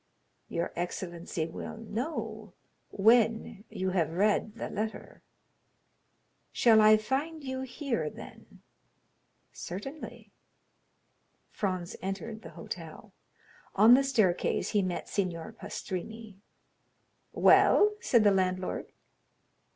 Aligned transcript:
"Your 0.49 0.73
excellency 0.75 1.45
will 1.45 1.77
know 1.77 2.53
when 2.89 3.65
you 3.69 3.91
have 3.91 4.09
read 4.09 4.55
the 4.55 4.67
letter." 4.67 5.21
"Shall 6.51 6.81
I 6.81 6.97
find 6.97 7.43
you 7.43 7.61
here, 7.61 8.09
then?" 8.09 8.63
"Certainly." 9.53 10.31
Franz 11.51 11.95
entered 12.01 12.41
the 12.41 12.49
hotel. 12.57 13.13
On 13.75 13.93
the 13.93 14.03
staircase 14.03 14.69
he 14.69 14.81
met 14.81 15.07
Signor 15.07 15.53
Pastrini. 15.53 16.37
"Well?" 17.31 17.95
said 18.01 18.23
the 18.23 18.31
landlord. 18.31 18.93